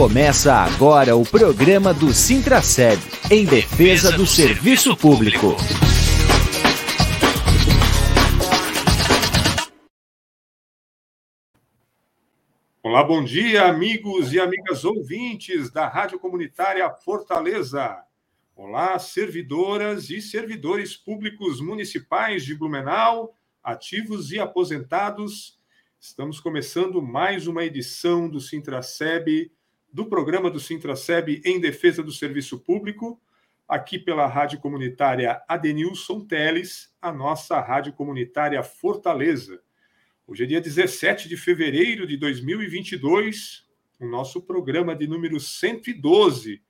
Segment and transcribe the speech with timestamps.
[0.00, 2.98] Começa agora o programa do Sintraceb,
[3.30, 5.48] em defesa do serviço público.
[12.82, 18.02] Olá, bom dia, amigos e amigas ouvintes da Rádio Comunitária Fortaleza.
[18.56, 25.58] Olá, servidoras e servidores públicos municipais de Blumenau, ativos e aposentados.
[26.00, 29.52] Estamos começando mais uma edição do Sintraceb
[29.92, 33.20] do programa do Sintraceb em defesa do serviço público,
[33.68, 39.60] aqui pela rádio comunitária Adenilson Teles, a nossa rádio comunitária Fortaleza.
[40.26, 43.66] Hoje é dia 17 de fevereiro de 2022,
[43.98, 46.62] o nosso programa de número 112,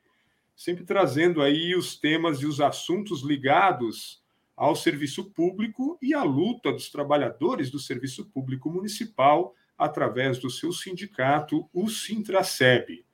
[0.57, 4.23] sempre trazendo aí os temas e os assuntos ligados
[4.57, 10.73] ao serviço público e à luta dos trabalhadores do serviço público municipal através do seu
[10.73, 13.05] sindicato, o Sintraceb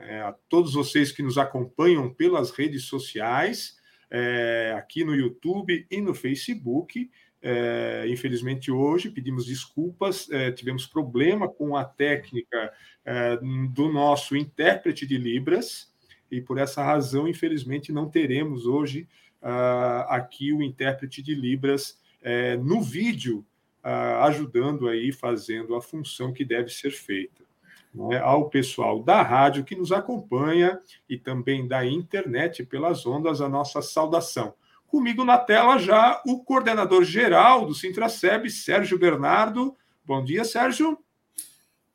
[0.00, 3.76] é, a todos vocês que nos acompanham pelas redes sociais,
[4.10, 7.10] é, aqui no YouTube e no Facebook.
[7.40, 12.72] É, infelizmente, hoje pedimos desculpas, é, tivemos problema com a técnica
[13.04, 13.36] é,
[13.72, 15.92] do nosso intérprete de Libras,
[16.30, 19.08] e por essa razão, infelizmente, não teremos hoje
[19.40, 23.46] uh, aqui o intérprete de Libras é, no vídeo,
[23.82, 27.47] uh, ajudando aí, fazendo a função que deve ser feita
[27.94, 33.48] né, ao pessoal da rádio que nos acompanha e também da internet pelas ondas, a
[33.48, 34.54] nossa saudação.
[34.86, 39.76] Comigo na tela já o coordenador geral do Sintraceb, Sérgio Bernardo.
[40.04, 40.98] Bom dia, Sérgio.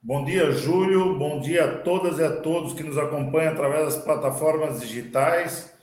[0.01, 1.17] Bom dia, Júlio.
[1.17, 5.73] Bom dia a todas e a todos que nos acompanham através das plataformas digitais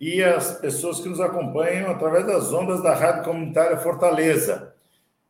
[0.00, 4.73] e as pessoas que nos acompanham através das ondas da Rádio Comunitária Fortaleza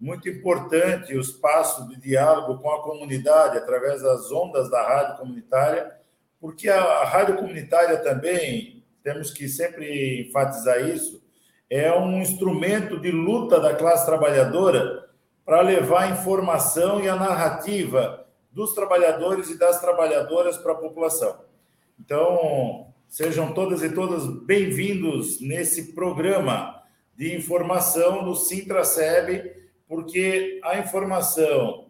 [0.01, 5.93] muito importante o espaço de diálogo com a comunidade através das ondas da rádio comunitária,
[6.41, 11.23] porque a, rádio comunitária também, temos que sempre enfatizar isso,
[11.71, 15.09] é um instrumento de luta da classe trabalhadora
[15.45, 21.41] para levar a informação e a narrativa dos trabalhadores e das trabalhadoras para a população.
[21.99, 26.83] Então, sejam todas e todos bem-vindos nesse programa
[27.17, 29.64] de informação do Sintraceb,
[29.95, 31.87] porque a informação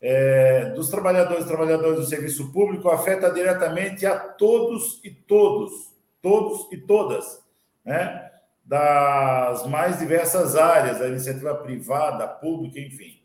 [0.00, 6.72] é, dos trabalhadores e trabalhadoras do serviço público afeta diretamente a todos e todos, todos
[6.72, 7.44] e todas,
[7.84, 8.30] né?
[8.64, 13.20] das mais diversas áreas, da iniciativa privada, pública, enfim.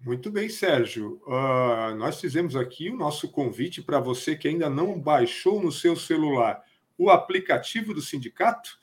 [0.00, 1.22] Muito bem, Sérgio.
[1.24, 5.94] Uh, nós fizemos aqui o nosso convite para você que ainda não baixou no seu
[5.94, 6.60] celular
[6.98, 8.82] o aplicativo do sindicato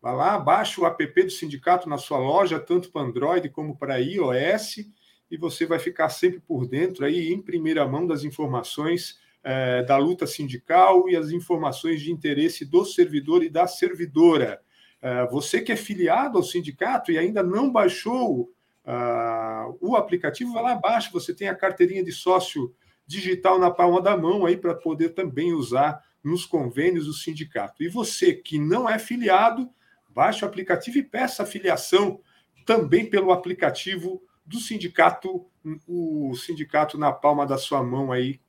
[0.00, 4.00] Vá lá, baixe o app do sindicato na sua loja, tanto para Android como para
[4.00, 4.88] iOS,
[5.30, 9.96] e você vai ficar sempre por dentro aí, em primeira mão, das informações é, da
[9.96, 14.60] luta sindical e as informações de interesse do servidor e da servidora.
[15.00, 18.52] É, você que é filiado ao sindicato e ainda não baixou
[18.88, 22.74] uh, o aplicativo, vá lá abaixo, você tem a carteirinha de sócio
[23.06, 27.82] digital na palma da mão aí para poder também usar nos convênios do sindicato.
[27.82, 29.70] E você que não é filiado,
[30.18, 32.20] Baixe o aplicativo e peça filiação
[32.66, 35.46] também pelo aplicativo do sindicato,
[35.86, 38.40] o sindicato na palma da sua mão aí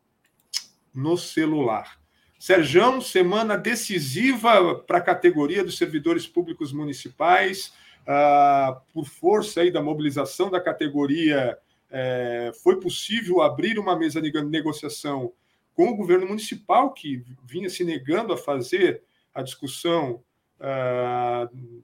[0.92, 2.02] no celular.
[2.40, 7.72] Serjão, semana decisiva para a categoria dos servidores públicos municipais,
[8.08, 11.56] ah, por força aí da mobilização da categoria,
[11.92, 15.34] é, foi possível abrir uma mesa de negociação
[15.76, 19.04] com o governo municipal, que vinha se negando a fazer
[19.36, 20.24] a discussão
[20.60, 21.84] uh,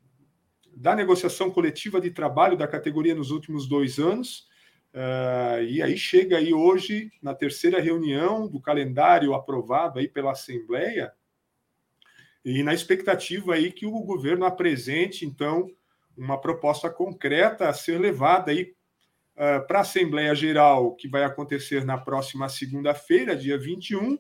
[0.76, 4.48] da negociação coletiva de trabalho da categoria nos últimos dois anos.
[4.94, 11.12] Uh, e aí chega aí hoje, na terceira reunião do calendário aprovado aí pela Assembleia,
[12.46, 15.68] e na expectativa aí que o governo apresente, então,
[16.16, 18.76] uma proposta concreta a ser levada aí
[19.36, 24.20] uh, para a Assembleia Geral, que vai acontecer na próxima segunda-feira, dia 21,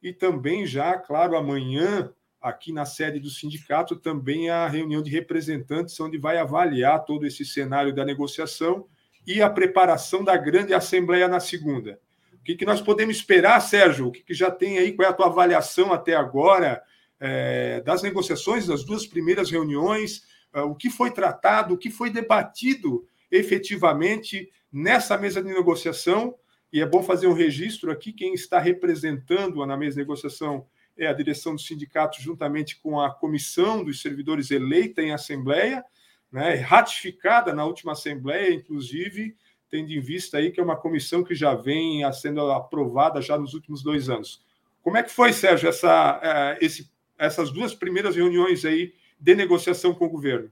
[0.00, 2.12] e também já, claro, amanhã,
[2.46, 7.44] aqui na sede do sindicato também a reunião de representantes, onde vai avaliar todo esse
[7.44, 8.86] cenário da negociação
[9.26, 11.98] e a preparação da grande assembleia na segunda.
[12.34, 14.06] O que, que nós podemos esperar, Sérgio?
[14.06, 14.92] O que, que já tem aí?
[14.92, 16.80] Qual é a tua avaliação até agora
[17.18, 20.22] é, das negociações, das duas primeiras reuniões?
[20.54, 26.36] É, o que foi tratado, o que foi debatido efetivamente nessa mesa de negociação?
[26.72, 30.64] E é bom fazer um registro aqui, quem está representando na mesa de negociação
[30.96, 35.84] é a direção do sindicato, juntamente com a comissão dos servidores eleita em assembleia,
[36.30, 39.36] né, ratificada na última assembleia, inclusive,
[39.70, 43.54] tendo em vista aí que é uma comissão que já vem sendo aprovada já nos
[43.54, 44.44] últimos dois anos.
[44.82, 49.94] Como é que foi, Sérgio, essa, é, esse, essas duas primeiras reuniões aí de negociação
[49.94, 50.50] com o governo?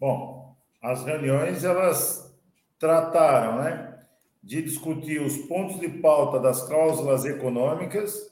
[0.00, 2.34] Bom, as reuniões elas
[2.78, 4.00] trataram, né,
[4.42, 8.31] de discutir os pontos de pauta das cláusulas econômicas.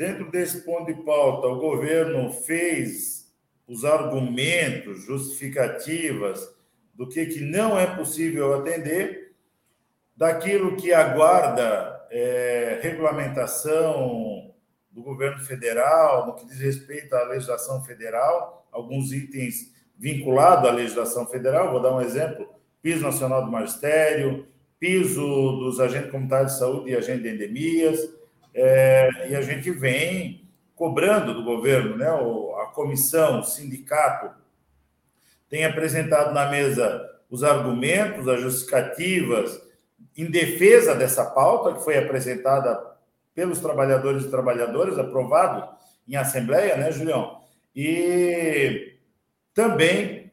[0.00, 3.30] Dentro desse ponto de pauta, o governo fez
[3.68, 6.56] os argumentos, justificativas
[6.94, 9.34] do que, que não é possível atender,
[10.16, 14.54] daquilo que aguarda é, regulamentação
[14.90, 21.26] do governo federal, no que diz respeito à legislação federal, alguns itens vinculados à legislação
[21.26, 22.48] federal, vou dar um exemplo:
[22.80, 24.48] piso nacional do magistério,
[24.78, 25.20] piso
[25.58, 28.19] dos agentes comunitários de saúde e agentes de endemias,
[28.54, 32.08] é, e a gente vem cobrando do governo, né?
[32.08, 34.30] A comissão, o sindicato,
[35.48, 39.60] tem apresentado na mesa os argumentos, as justificativas
[40.16, 42.80] em defesa dessa pauta que foi apresentada
[43.34, 45.68] pelos trabalhadores e trabalhadoras, aprovado
[46.08, 47.40] em assembleia, né, Julião?
[47.74, 48.96] E
[49.54, 50.32] também,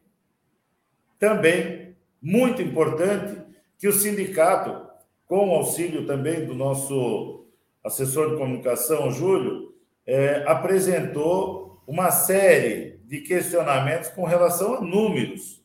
[1.19, 3.41] também, muito importante,
[3.77, 4.87] que o sindicato,
[5.27, 7.46] com o auxílio também do nosso
[7.83, 9.73] assessor de comunicação, Júlio,
[10.05, 15.63] é, apresentou uma série de questionamentos com relação a números.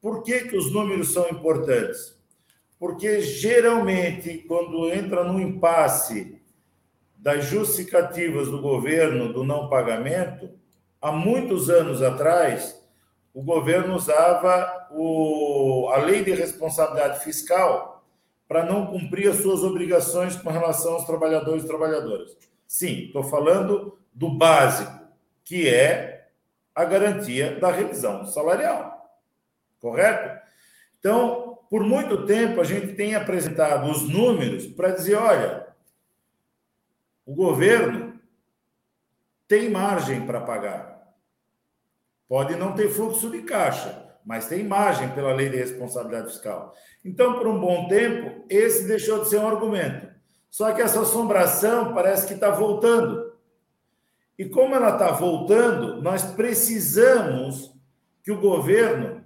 [0.00, 2.22] Por que, que os números são importantes?
[2.82, 6.42] porque geralmente, quando entra no impasse
[7.16, 10.50] das justificativas do governo do não pagamento,
[11.00, 12.76] há muitos anos atrás,
[13.32, 17.91] o governo usava o, a lei de responsabilidade fiscal
[18.52, 22.36] para não cumprir as suas obrigações com relação aos trabalhadores e trabalhadoras.
[22.68, 24.92] Sim, estou falando do básico,
[25.42, 26.28] que é
[26.74, 29.10] a garantia da revisão salarial.
[29.80, 30.38] Correto?
[30.98, 35.68] Então, por muito tempo, a gente tem apresentado os números para dizer: olha,
[37.24, 38.20] o governo
[39.48, 41.16] tem margem para pagar.
[42.28, 46.74] Pode não ter fluxo de caixa, mas tem margem pela lei de responsabilidade fiscal.
[47.04, 50.08] Então, por um bom tempo, esse deixou de ser um argumento.
[50.50, 53.32] Só que essa assombração parece que está voltando.
[54.38, 57.72] E como ela está voltando, nós precisamos
[58.22, 59.24] que o governo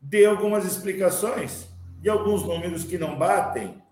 [0.00, 1.68] dê algumas explicações
[2.00, 3.82] de alguns números que não batem,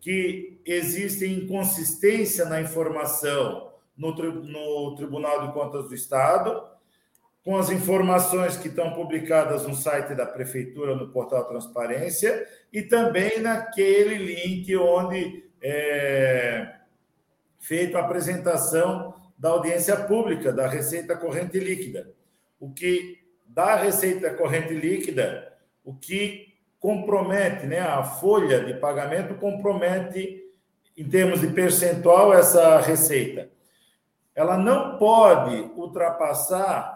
[0.00, 6.71] que existem inconsistência na informação no, no Tribunal de Contas do Estado,
[7.44, 13.40] com as informações que estão publicadas no site da Prefeitura, no portal Transparência, e também
[13.40, 16.76] naquele link onde é
[17.58, 22.12] feita a apresentação da audiência pública da Receita Corrente Líquida.
[22.60, 25.52] O que da Receita Corrente Líquida,
[25.84, 30.42] o que compromete, né, a folha de pagamento compromete,
[30.96, 33.48] em termos de percentual, essa receita.
[34.34, 36.91] Ela não pode ultrapassar,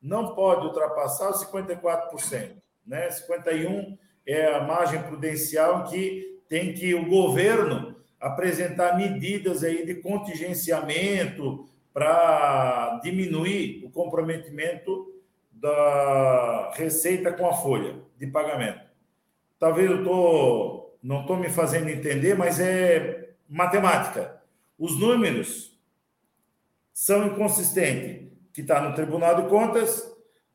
[0.00, 2.52] não pode ultrapassar os 54%,
[2.86, 3.10] né?
[3.10, 3.96] 51
[4.26, 13.00] é a margem prudencial que tem que o governo apresentar medidas aí de contingenciamento para
[13.02, 15.14] diminuir o comprometimento
[15.52, 18.88] da receita com a folha de pagamento
[19.58, 24.40] talvez eu tô, não estou me fazendo entender, mas é matemática.
[24.78, 25.76] Os números
[26.92, 28.27] são inconsistentes,
[28.58, 30.04] que está no Tribunal de Contas,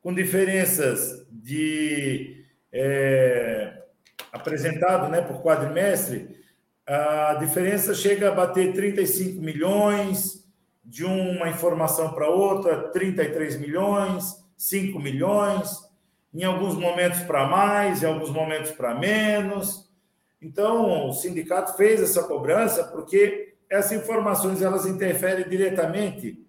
[0.01, 3.81] com diferenças de é,
[4.29, 6.35] apresentado né, por quadrimestre,
[6.85, 10.45] a diferença chega a bater 35 milhões,
[10.83, 15.89] de uma informação para outra, 33 milhões, 5 milhões
[16.33, 19.89] em alguns momentos para mais, em alguns momentos para menos.
[20.41, 26.42] Então, o sindicato fez essa cobrança porque essas informações elas interferem diretamente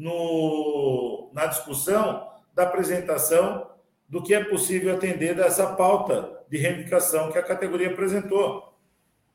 [0.00, 3.70] no, na discussão da apresentação
[4.08, 8.74] do que é possível atender dessa pauta de reivindicação que a categoria apresentou.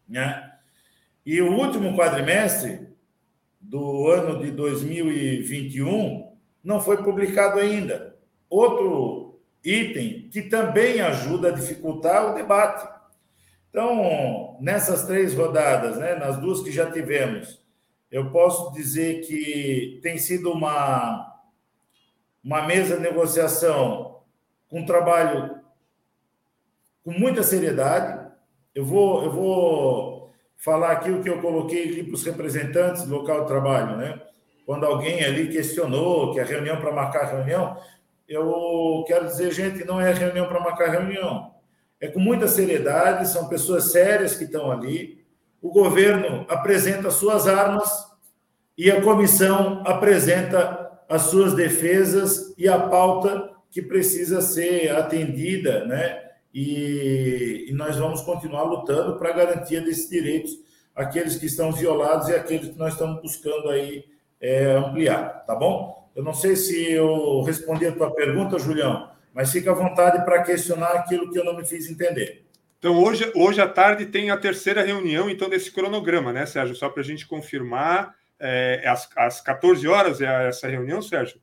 [0.09, 0.51] Né?
[1.23, 2.87] E o último quadrimestre
[3.61, 8.15] do ano de 2021 não foi publicado ainda.
[8.49, 12.87] Outro item que também ajuda a dificultar o debate.
[13.69, 17.63] Então, nessas três rodadas, né, nas duas que já tivemos,
[18.11, 21.41] eu posso dizer que tem sido uma,
[22.43, 24.21] uma mesa de negociação
[24.69, 25.61] com trabalho
[27.03, 28.25] com muita seriedade.
[28.73, 33.15] Eu vou, eu vou falar aqui o que eu coloquei ali para os representantes do
[33.15, 34.21] local de trabalho, né?
[34.65, 37.77] Quando alguém ali questionou que a reunião para marcar a reunião,
[38.27, 41.53] eu quero dizer, gente, não é reunião para marcar reunião.
[42.01, 45.24] é com muita seriedade, são pessoas sérias que estão ali.
[45.65, 47.89] O governo apresenta suas armas
[48.77, 56.21] e a comissão apresenta as suas defesas e a pauta que precisa ser atendida, né?
[56.53, 60.51] E, e nós vamos continuar lutando para a garantia desses direitos,
[60.93, 64.05] aqueles que estão violados e aqueles que nós estamos buscando aí
[64.39, 66.11] é, ampliar, tá bom?
[66.15, 70.43] Eu não sei se eu respondi a tua pergunta, Julião, mas fica à vontade para
[70.43, 72.44] questionar aquilo que eu não me fiz entender.
[72.85, 76.75] Então, hoje, hoje à tarde tem a terceira reunião então desse cronograma, né, Sérgio?
[76.75, 81.41] Só para a gente confirmar, é, é, às, às 14 horas é essa reunião, Sérgio?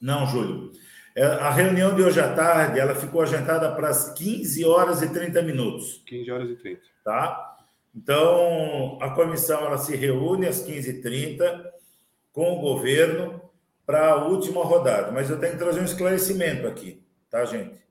[0.00, 0.70] Não, Júlio.
[1.16, 5.12] É, a reunião de hoje à tarde ela ficou agendada para as 15 horas e
[5.12, 6.04] 30 minutos.
[6.06, 6.80] 15 horas e 30.
[7.04, 7.56] Tá?
[7.92, 11.64] Então, a comissão ela se reúne às 15h30
[12.32, 13.42] com o governo
[13.84, 15.10] para a última rodada.
[15.10, 17.83] Mas eu tenho que trazer um esclarecimento aqui, tá, gente?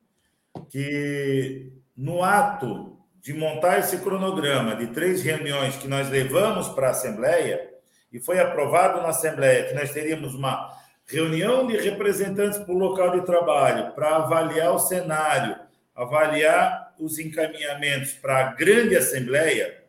[0.70, 6.92] Que no ato de montar esse cronograma de três reuniões que nós levamos para a
[6.92, 7.70] Assembleia,
[8.12, 10.70] e foi aprovado na Assembleia que nós teríamos uma
[11.06, 15.58] reunião de representantes para o local de trabalho para avaliar o cenário,
[15.96, 19.84] avaliar os encaminhamentos para a grande Assembleia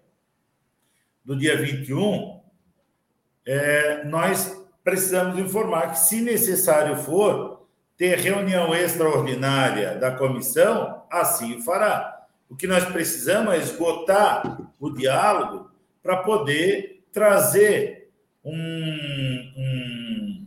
[1.25, 2.41] do dia 21,
[3.47, 7.54] é, nós precisamos informar que, se necessário for,
[7.97, 12.27] ter reunião extraordinária da comissão, assim o fará.
[12.49, 15.71] O que nós precisamos é esgotar o diálogo
[16.03, 18.11] para poder trazer
[18.45, 18.53] um,
[19.57, 20.47] um,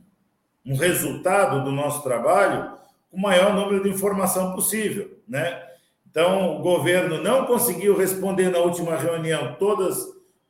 [0.66, 2.78] um, resultado do nosso trabalho
[3.10, 5.20] com o maior número de informação possível.
[5.28, 5.64] Né?
[6.10, 9.98] Então, o governo não conseguiu responder na última reunião todos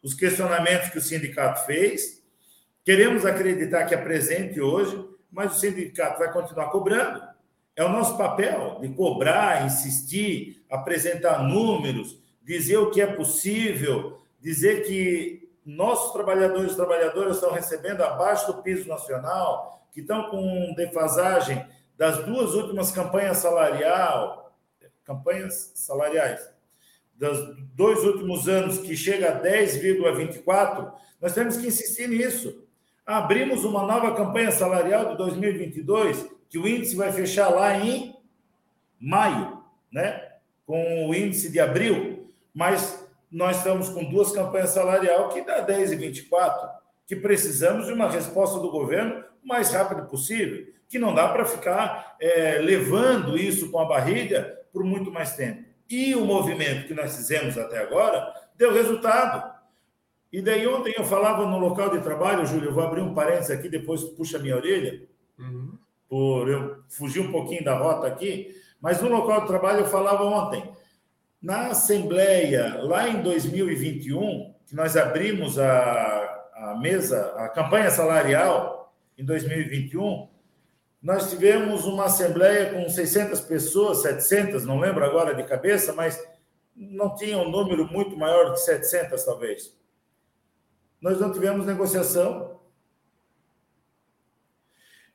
[0.04, 2.18] os questionamentos que o sindicato fez,
[2.88, 4.98] Queremos acreditar que é presente hoje,
[5.32, 7.22] mas o sindicato vai continuar cobrando.
[7.76, 14.84] É o nosso papel de cobrar, insistir, apresentar números, dizer o que é possível, dizer
[14.88, 21.66] que nossos trabalhadores e trabalhadoras estão recebendo abaixo do piso nacional, que estão com defasagem
[21.98, 24.56] das duas últimas campanhas salarial,
[25.04, 26.50] campanhas salariais,
[27.16, 32.67] dos dois últimos anos, que chega a 10,24, nós temos que insistir nisso
[33.08, 38.14] abrimos uma nova campanha salarial de 2022, que o índice vai fechar lá em
[39.00, 40.34] maio, né?
[40.66, 45.94] Com o índice de abril, mas nós estamos com duas campanhas salarial que dá 10
[45.94, 46.70] e 24,
[47.06, 51.46] que precisamos de uma resposta do governo o mais rápido possível, que não dá para
[51.46, 55.64] ficar é, levando isso com a barriga por muito mais tempo.
[55.90, 59.57] E o movimento que nós fizemos até agora deu resultado.
[60.38, 63.50] E daí ontem eu falava no local de trabalho, Júlio, eu vou abrir um parênteses
[63.50, 65.02] aqui, depois puxa minha orelha,
[65.36, 65.74] uhum.
[66.08, 70.24] por eu fugir um pouquinho da rota aqui, mas no local de trabalho eu falava
[70.24, 70.72] ontem,
[71.42, 79.26] na Assembleia, lá em 2021, que nós abrimos a, a mesa, a campanha salarial em
[79.26, 80.30] 2021,
[81.02, 86.24] nós tivemos uma Assembleia com 600 pessoas, 700, não lembro agora de cabeça, mas
[86.76, 89.76] não tinha um número muito maior que 700, talvez
[91.02, 92.60] nós não tivemos negociação.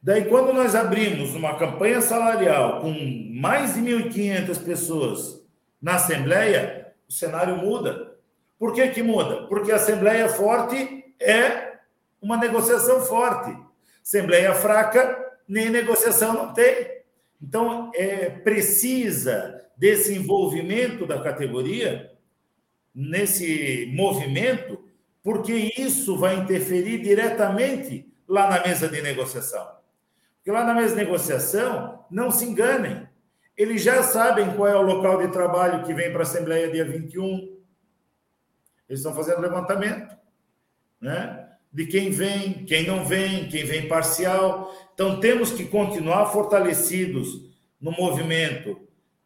[0.03, 2.93] Daí, quando nós abrimos uma campanha salarial com
[3.35, 5.47] mais de 1.500 pessoas
[5.81, 8.17] na Assembleia, o cenário muda.
[8.59, 9.47] Por que, que muda?
[9.47, 11.79] Porque a Assembleia forte é
[12.21, 13.57] uma negociação forte.
[14.03, 17.03] Assembleia fraca, nem negociação não tem.
[17.41, 22.13] Então, é, precisa desse envolvimento da categoria,
[22.95, 24.85] nesse movimento,
[25.23, 29.67] porque isso vai interferir diretamente lá na mesa de negociação.
[30.37, 33.07] Porque lá na mesa de negociação, não se enganem,
[33.57, 36.85] eles já sabem qual é o local de trabalho que vem para a Assembleia dia
[36.85, 37.61] 21.
[38.89, 40.17] Eles estão fazendo levantamento,
[41.01, 41.49] né?
[41.73, 44.75] De quem vem, quem não vem, quem vem parcial.
[44.93, 47.51] Então, temos que continuar fortalecidos
[47.81, 48.81] no movimento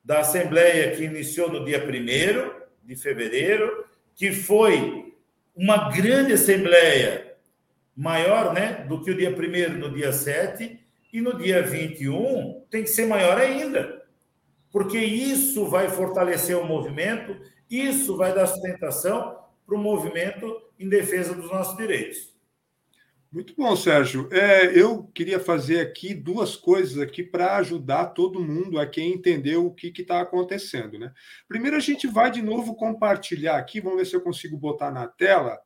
[0.05, 3.85] da Assembleia que iniciou no dia 1 de fevereiro,
[4.15, 5.15] que foi
[5.56, 7.34] uma grande assembleia
[7.96, 10.78] maior né, do que o dia 1 no dia 7,
[11.12, 14.04] e no dia 21 tem que ser maior ainda,
[14.70, 17.34] porque isso vai fortalecer o movimento,
[17.70, 22.36] isso vai dar sustentação para o movimento em defesa dos nossos direitos.
[23.30, 24.28] Muito bom, Sérgio.
[24.33, 29.66] É, eu queria fazer aqui duas coisas aqui para ajudar todo mundo a quem entendeu
[29.66, 30.99] o que está acontecendo.
[30.99, 31.12] Né?
[31.49, 35.09] Primeiro, a gente vai de novo compartilhar aqui, vamos ver se eu consigo botar na
[35.09, 35.59] tela.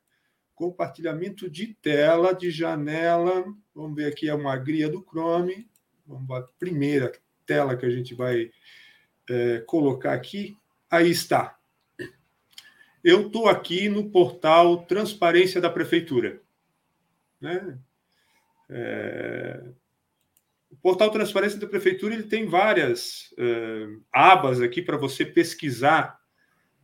[0.55, 3.45] Compartilhamento de tela, de janela.
[3.75, 5.69] Vamos ver aqui é uma gria do Chrome.
[6.07, 7.13] Vamos a primeira
[7.47, 8.51] tela que a gente vai
[9.29, 10.57] é, colocar aqui.
[10.91, 11.57] Aí está.
[13.03, 16.43] Eu estou aqui no portal Transparência da Prefeitura.
[17.41, 17.79] Né?
[18.69, 19.63] É...
[20.71, 26.21] O portal Transparência da Prefeitura ele tem várias uh, abas aqui para você pesquisar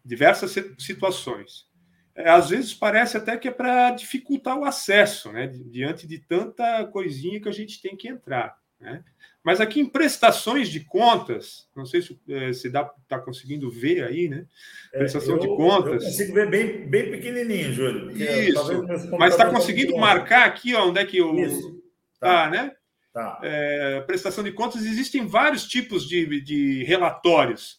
[0.04, 1.66] diversas situações.
[2.14, 5.46] É, às vezes parece até que é para dificultar o acesso, né?
[5.46, 8.56] diante de tanta coisinha que a gente tem que entrar.
[8.80, 9.02] Né?
[9.42, 14.44] Mas aqui em prestações de contas, não sei se é, está conseguindo ver aí, né?
[14.92, 16.02] É, Prestação é, eu, de contas.
[16.02, 18.10] Eu consigo ver bem, bem pequenininho, Júlio.
[18.10, 19.16] Isso.
[19.18, 21.38] Mas está conseguindo marcar aqui ó, onde é que o.
[21.38, 21.80] Isso.
[22.18, 22.72] Tá, tá né?
[23.12, 23.40] Tá.
[23.42, 27.78] É, prestação de contas, existem vários tipos de, de relatórios.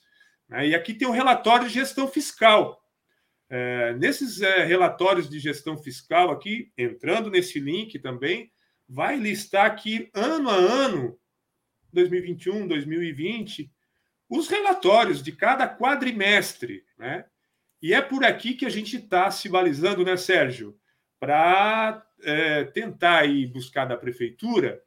[0.49, 0.69] Né?
[0.69, 2.81] E aqui tem o relatório de gestão fiscal.
[3.49, 8.51] É, nesses é, relatórios de gestão fiscal aqui, entrando nesse link também,
[8.87, 11.19] vai listar aqui ano a ano,
[11.93, 13.71] 2021, 2020,
[14.29, 17.25] os relatórios de cada quadrimestre, né?
[17.81, 20.77] E é por aqui que a gente está se balizando, né, Sérgio?
[21.19, 24.81] Para é, tentar ir buscar da prefeitura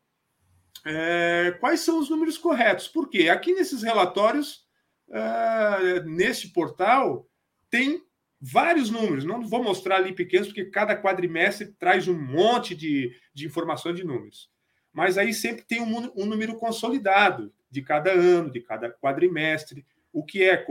[0.85, 2.89] é, quais são os números corretos.
[2.89, 4.65] Porque aqui nesses relatórios,
[5.11, 7.29] é, nesse portal,
[7.69, 8.03] tem
[8.41, 9.25] vários números.
[9.25, 14.05] Não vou mostrar ali pequenos, porque cada quadrimestre traz um monte de, de informações de
[14.05, 14.51] números.
[14.93, 20.25] Mas aí sempre tem um, um número consolidado de cada ano, de cada quadrimestre, o
[20.25, 20.65] que é,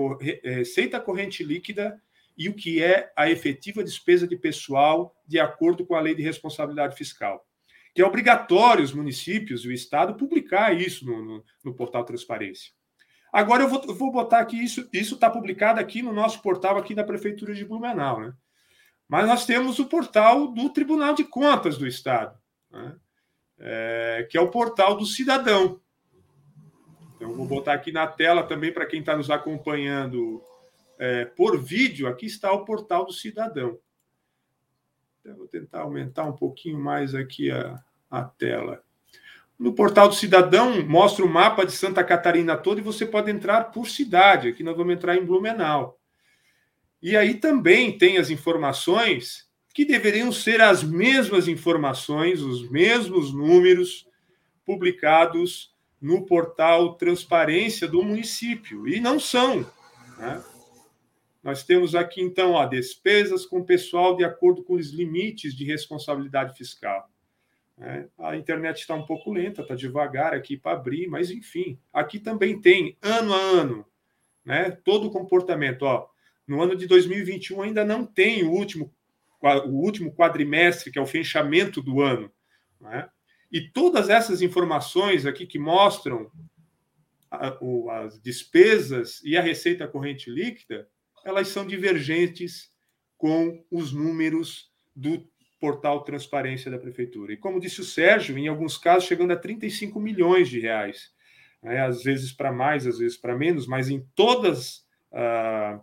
[0.43, 2.01] é receita corrente líquida
[2.37, 6.23] e o que é a efetiva despesa de pessoal de acordo com a lei de
[6.23, 7.45] responsabilidade fiscal
[7.93, 12.71] que é obrigatório os municípios e o Estado publicar isso no, no, no portal Transparência.
[13.31, 16.77] Agora eu vou, eu vou botar aqui isso, isso está publicado aqui no nosso portal
[16.77, 18.33] aqui da Prefeitura de Blumenau, né?
[19.07, 22.37] Mas nós temos o portal do Tribunal de Contas do Estado,
[22.69, 22.95] né?
[23.57, 25.81] é, que é o portal do cidadão.
[27.15, 30.41] Então, vou botar aqui na tela também para quem está nos acompanhando
[30.97, 32.07] é, por vídeo.
[32.07, 33.77] Aqui está o portal do cidadão.
[35.19, 38.81] Então, vou tentar aumentar um pouquinho mais aqui a, a tela.
[39.59, 43.65] No portal do cidadão, mostra o mapa de Santa Catarina todo e você pode entrar
[43.65, 44.47] por cidade.
[44.47, 45.99] Aqui nós vamos entrar em Blumenau.
[47.01, 54.07] E aí também tem as informações que deveriam ser as mesmas informações, os mesmos números
[54.65, 58.87] publicados no portal Transparência do município.
[58.87, 59.69] E não são.
[60.17, 60.41] Né?
[61.43, 66.57] Nós temos aqui, então, ó, despesas com pessoal de acordo com os limites de responsabilidade
[66.57, 67.09] fiscal.
[67.81, 72.19] É, a internet está um pouco lenta, está devagar aqui para abrir, mas enfim, aqui
[72.19, 73.85] também tem ano a ano,
[74.43, 75.83] né, todo o comportamento.
[75.83, 76.09] Ó,
[76.45, 78.93] no ano de 2021 ainda não tem o último,
[79.41, 82.29] o último quadrimestre, que é o fechamento do ano.
[82.81, 83.07] Né?
[83.51, 86.29] E todas essas informações aqui que mostram
[87.31, 90.89] a, o, as despesas e a receita corrente líquida,
[91.23, 92.73] elas são divergentes
[93.17, 95.25] com os números do
[95.59, 97.33] portal Transparência da Prefeitura.
[97.33, 101.11] E como disse o Sérgio, em alguns casos chegando a 35 milhões de reais.
[101.61, 101.81] Né?
[101.81, 105.79] Às vezes para mais, às vezes para menos, mas em todas ah,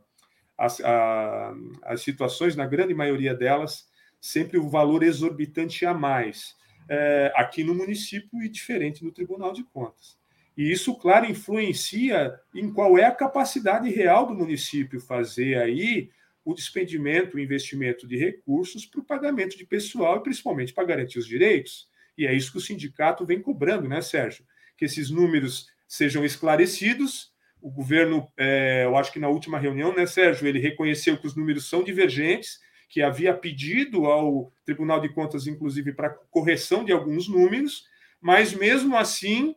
[0.56, 3.88] as, ah, as situações, na grande maioria delas,
[4.20, 6.56] sempre o valor exorbitante a mais.
[6.88, 10.16] É, aqui no município e diferente no Tribunal de Contas.
[10.56, 16.10] E isso, claro, influencia em qual é a capacidade real do município fazer aí
[16.46, 21.18] o despendimento, o investimento de recursos para o pagamento de pessoal e principalmente para garantir
[21.18, 21.88] os direitos.
[22.16, 24.46] E é isso que o sindicato vem cobrando, né, Sérgio?
[24.76, 27.32] Que esses números sejam esclarecidos.
[27.60, 31.34] O governo, é, eu acho que na última reunião, né, Sérgio, ele reconheceu que os
[31.34, 37.28] números são divergentes, que havia pedido ao Tribunal de Contas, inclusive, para correção de alguns
[37.28, 37.86] números,
[38.20, 39.56] mas mesmo assim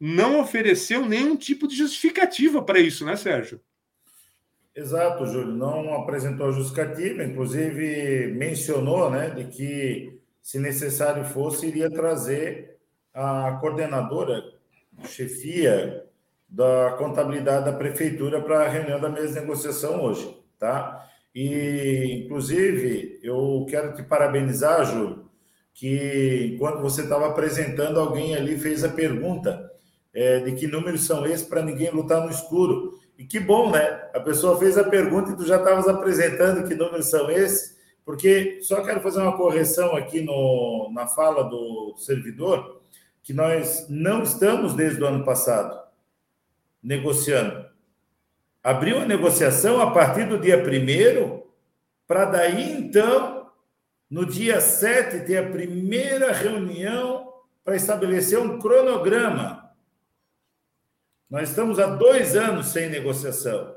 [0.00, 3.60] não ofereceu nenhum tipo de justificativa para isso, né, Sérgio?
[4.74, 12.78] Exato, Júlio, não apresentou justificativa, inclusive mencionou né, de que, se necessário fosse, iria trazer
[13.12, 14.42] a coordenadora,
[15.04, 16.04] chefia
[16.48, 21.08] da contabilidade da prefeitura para a reunião da mesa de negociação hoje, tá?
[21.34, 25.30] E, inclusive, eu quero te parabenizar, Júlio,
[25.74, 29.70] que quando você estava apresentando, alguém ali fez a pergunta
[30.12, 32.99] é, de que números são esses para ninguém lutar no escuro.
[33.20, 34.08] E que bom, né?
[34.14, 38.60] A pessoa fez a pergunta e tu já estavas apresentando que números são esses, porque
[38.62, 42.80] só quero fazer uma correção aqui no, na fala do servidor,
[43.22, 45.78] que nós não estamos desde o ano passado
[46.82, 47.66] negociando.
[48.62, 51.42] Abriu a negociação a partir do dia 1
[52.06, 53.50] para daí então,
[54.08, 59.59] no dia 7, ter a primeira reunião para estabelecer um cronograma
[61.30, 63.72] Nós estamos há dois anos sem negociação,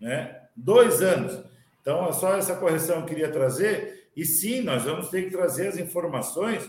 [0.00, 0.42] né?
[0.56, 1.40] Dois anos.
[1.80, 4.10] Então, é só essa correção eu queria trazer.
[4.16, 6.68] E sim, nós vamos ter que trazer as informações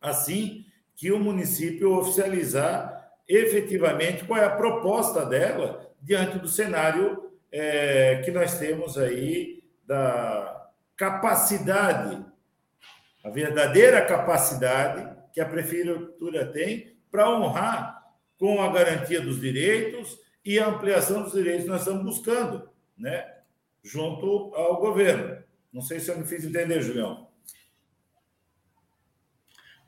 [0.00, 0.64] assim
[0.96, 8.30] que o município oficializar efetivamente qual é a proposta dela diante do cenário é, que
[8.30, 12.24] nós temos aí da capacidade,
[13.22, 18.01] a verdadeira capacidade que a prefeitura tem para honrar
[18.42, 23.36] com a garantia dos direitos e a ampliação dos direitos nós estamos buscando, né?
[23.84, 25.40] junto ao governo.
[25.72, 27.28] Não sei se eu me fiz entender, Julião.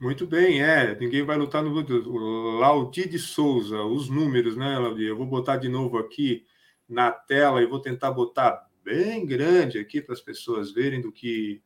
[0.00, 0.94] Muito bem, é.
[0.94, 5.02] Ninguém vai lutar no Laudi de Souza, os números, né, Laudi?
[5.02, 6.46] Eu vou botar de novo aqui
[6.88, 11.60] na tela e vou tentar botar bem grande aqui para as pessoas verem do que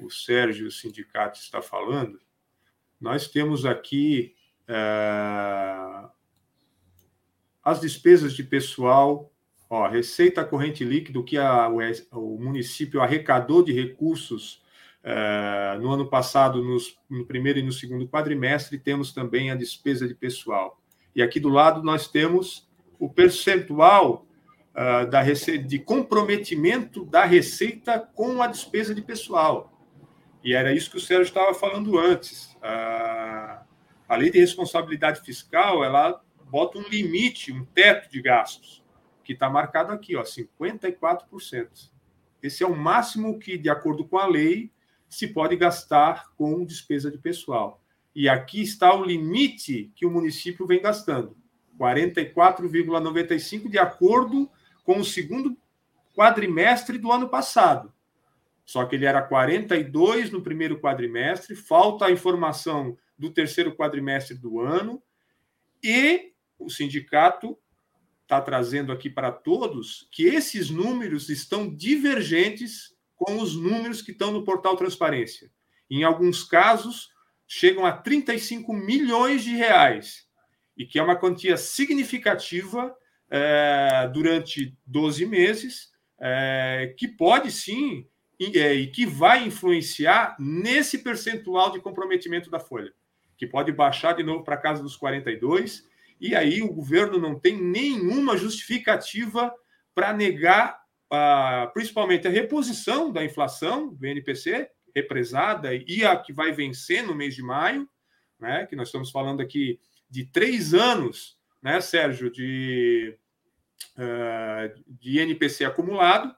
[0.00, 2.18] o Sérgio o sindicato está falando.
[3.00, 4.34] Nós temos aqui
[4.66, 6.13] é,
[7.64, 9.32] as despesas de pessoal,
[9.70, 11.78] ó, receita corrente líquida, que a, o,
[12.12, 14.62] o município arrecadou de recursos
[15.04, 20.08] Uh, no ano passado, nos, no primeiro e no segundo quadrimestre, temos também a despesa
[20.08, 20.80] de pessoal.
[21.14, 22.66] E aqui do lado nós temos
[22.98, 24.26] o percentual
[24.70, 29.78] uh, da de comprometimento da receita com a despesa de pessoal.
[30.42, 32.54] E era isso que o Sérgio estava falando antes.
[32.54, 33.62] Uh,
[34.08, 36.18] a lei de responsabilidade fiscal ela
[36.50, 38.84] bota um limite, um teto de gastos,
[39.22, 41.90] que está marcado aqui, ó, 54%.
[42.42, 44.70] Esse é o máximo que, de acordo com a lei,
[45.08, 47.82] se pode gastar com despesa de pessoal.
[48.14, 51.36] E aqui está o limite que o município vem gastando:
[51.78, 54.50] 44,95 de acordo
[54.84, 55.56] com o segundo
[56.14, 57.92] quadrimestre do ano passado.
[58.64, 64.60] Só que ele era 42 no primeiro quadrimestre, falta a informação do terceiro quadrimestre do
[64.60, 65.02] ano,
[65.82, 66.33] e
[66.64, 67.58] o sindicato
[68.22, 74.32] está trazendo aqui para todos que esses números estão divergentes com os números que estão
[74.32, 75.50] no portal Transparência.
[75.90, 77.10] Em alguns casos,
[77.46, 80.26] chegam a 35 milhões de reais,
[80.76, 82.94] e que é uma quantia significativa
[83.30, 88.06] é, durante 12 meses, é, que pode sim
[88.38, 92.92] e, é, e que vai influenciar nesse percentual de comprometimento da folha,
[93.36, 95.86] que pode baixar de novo para casa dos 42,
[96.24, 99.54] e aí o governo não tem nenhuma justificativa
[99.94, 100.82] para negar
[101.72, 107.34] principalmente a reposição da inflação do NPC, represada, e a que vai vencer no mês
[107.34, 107.88] de maio,
[108.40, 113.16] né, que nós estamos falando aqui de três anos, né, Sérgio, de,
[113.96, 116.34] uh, de NPC acumulado,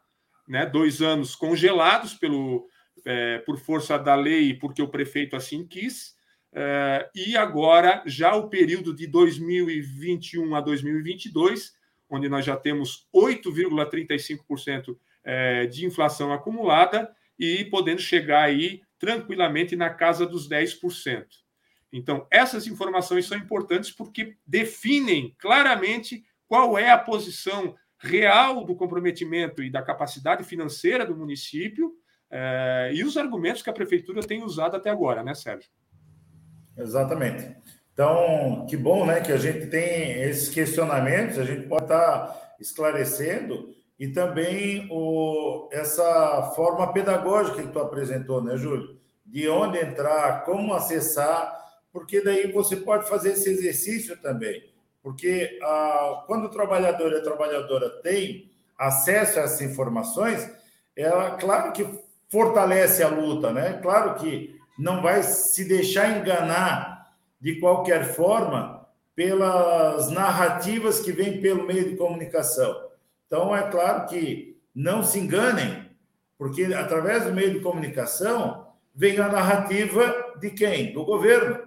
[0.49, 2.69] né, dois anos congelados pelo,
[3.05, 6.16] é, por força da lei, porque o prefeito assim quis,
[7.15, 11.77] e agora já o período de 2021 a 2022
[12.09, 19.91] onde nós já temos 8,35% é, de inflação acumulada e podendo chegar aí tranquilamente na
[19.91, 21.27] casa dos 10%.
[21.93, 29.63] Então, essas informações são importantes porque definem claramente qual é a posição real do comprometimento
[29.63, 31.95] e da capacidade financeira do município
[32.31, 35.71] é, e os argumentos que a prefeitura tem usado até agora, né, Sérgio?
[36.77, 37.57] Exatamente.
[37.93, 43.75] Então, que bom, né, que a gente tem esses questionamentos, a gente pode estar esclarecendo
[43.99, 48.99] e também o, essa forma pedagógica que tu apresentou, né, Júlio?
[49.25, 51.57] De onde entrar, como acessar,
[51.91, 54.63] porque daí você pode fazer esse exercício também.
[55.03, 60.51] Porque ah, quando o trabalhador e a trabalhadora têm acesso a essas informações,
[60.95, 61.89] ela, claro que
[62.29, 63.79] fortalece a luta, né?
[63.83, 68.77] Claro que não vai se deixar enganar de qualquer forma,
[69.15, 72.87] pelas narrativas que vêm pelo meio de comunicação.
[73.27, 75.91] Então, é claro que não se enganem,
[76.37, 80.93] porque através do meio de comunicação vem a narrativa de quem?
[80.93, 81.67] Do governo.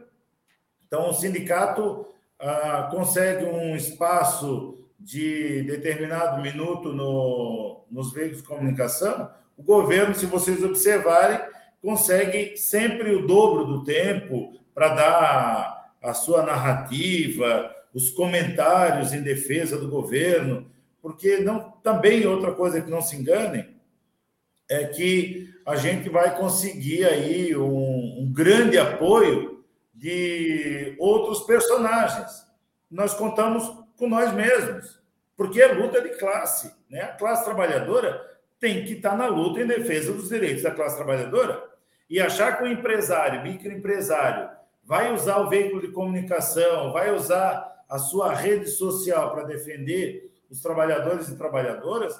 [0.85, 2.05] Então, o sindicato
[2.39, 9.31] ah, consegue um espaço de determinado minuto no, nos veículos de comunicação.
[9.57, 11.39] O governo, se vocês observarem,
[11.81, 19.77] consegue sempre o dobro do tempo, para dar a sua narrativa, os comentários em defesa
[19.77, 20.69] do governo,
[21.01, 23.77] porque não também outra coisa que não se enganem
[24.69, 32.45] é que a gente vai conseguir aí um, um grande apoio de outros personagens.
[32.89, 35.01] Nós contamos com nós mesmos,
[35.35, 37.01] porque é luta de classe, né?
[37.01, 38.21] A classe trabalhadora
[38.59, 41.68] tem que estar na luta em defesa dos direitos da classe trabalhadora
[42.09, 44.49] e achar que o empresário, microempresário,
[44.83, 50.61] vai usar o veículo de comunicação, vai usar a sua rede social para defender os
[50.61, 52.19] trabalhadores e trabalhadoras,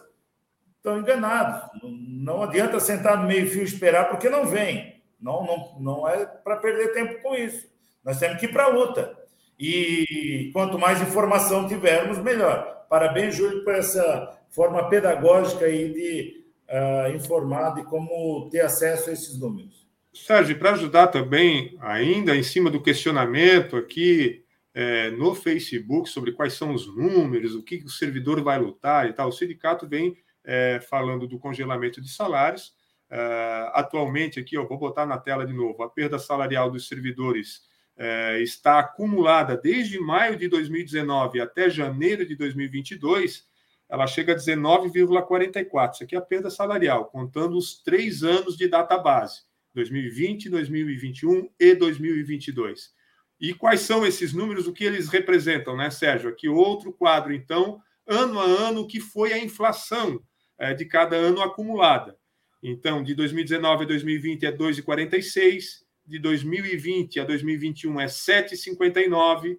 [0.78, 1.68] estão enganados.
[1.84, 5.02] Não adianta sentar no meio-fio e esperar, porque não vem.
[5.20, 7.68] Não, não, não é para perder tempo com isso.
[8.04, 9.18] Nós temos que ir para a luta.
[9.60, 12.86] E quanto mais informação tivermos, melhor.
[12.88, 16.39] Parabéns, Júlio, por essa forma pedagógica aí de
[16.70, 19.88] uh, informar de como ter acesso a esses números.
[20.14, 26.54] Sérgio, para ajudar também, ainda em cima do questionamento aqui é, no Facebook sobre quais
[26.54, 30.80] são os números, o que o servidor vai lutar e tal, o sindicato vem é,
[30.90, 32.74] falando do congelamento de salários.
[33.10, 37.68] É, atualmente, aqui, eu vou botar na tela de novo, a perda salarial dos servidores
[37.98, 43.49] é, está acumulada desde maio de 2019 até janeiro de 2022,
[43.90, 45.94] ela chega a 19,44.
[45.94, 49.42] Isso aqui é a perda salarial, contando os três anos de data base,
[49.74, 52.94] 2020, 2021 e 2022.
[53.40, 56.30] E quais são esses números, o que eles representam, né, Sérgio?
[56.30, 60.22] Aqui outro quadro, então, ano a ano, que foi a inflação
[60.58, 62.18] é, de cada ano acumulada.
[62.62, 69.58] Então, de 2019 a 2020 é 2,46, de 2020 a 2021 é 7,59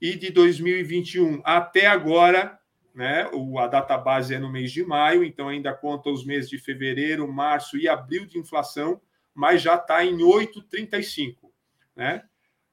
[0.00, 2.58] e de 2021 até agora,
[2.94, 6.50] né, o, a data base é no mês de maio, então ainda conta os meses
[6.50, 9.00] de fevereiro, março e abril de inflação,
[9.34, 11.50] mas já está em 8,35,
[11.96, 12.24] né?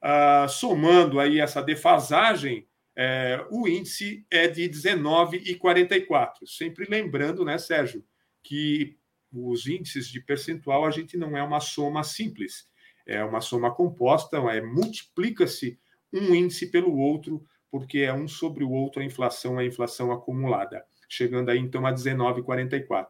[0.02, 6.46] Ah, somando aí essa defasagem, é, o índice é de 19,44.
[6.46, 8.04] Sempre lembrando, né, Sérgio,
[8.44, 8.98] que
[9.32, 12.68] os índices de percentual a gente não é uma soma simples,
[13.06, 15.80] é uma soma composta, é multiplica-se
[16.12, 20.84] um índice pelo outro, porque é um sobre o outro a inflação, a inflação acumulada,
[21.08, 23.08] chegando aí então a 19,44.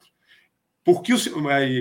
[0.83, 1.13] Porque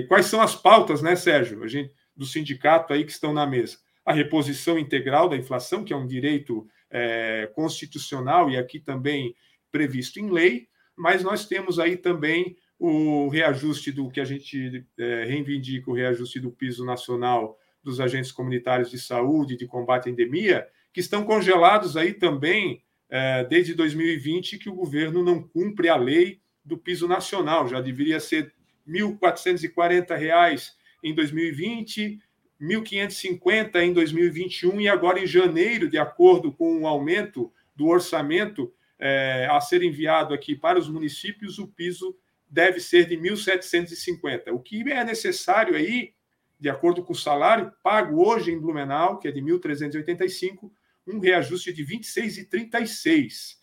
[0.07, 3.77] quais são as pautas, né, Sérgio, a gente, do sindicato aí que estão na mesa?
[4.05, 9.35] A reposição integral da inflação, que é um direito é, constitucional e aqui também
[9.71, 15.25] previsto em lei, mas nós temos aí também o reajuste do que a gente é,
[15.25, 20.67] reivindica, o reajuste do piso nacional dos agentes comunitários de saúde, de combate à endemia,
[20.93, 26.41] que estão congelados aí também é, desde 2020, que o governo não cumpre a lei
[26.63, 28.53] do piso nacional, já deveria ser
[28.85, 30.71] R$ 1.440
[31.03, 32.19] em 2020,
[32.61, 39.47] 1.550 em 2021 e agora em janeiro, de acordo com o aumento do orçamento é,
[39.49, 42.15] a ser enviado aqui para os municípios, o piso
[42.49, 44.51] deve ser de 1.750.
[44.51, 46.13] O que é necessário aí,
[46.59, 50.69] de acordo com o salário pago hoje em Blumenau, que é de 1.385,
[51.11, 53.57] um reajuste de 26,36.